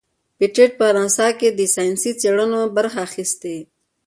[0.37, 3.57] پېټټ په ناسا کې د ساینسي څیړنو برخه اخیستې.